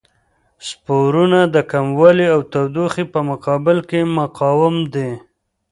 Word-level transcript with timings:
سپورونه 0.67 1.39
د 1.55 1.57
کموالي 1.71 2.27
او 2.35 2.39
تودوخې 2.51 3.03
په 3.13 3.19
مقابل 3.29 3.77
کې 3.89 3.99
مقاوم 4.17 4.75
دي. 4.93 5.11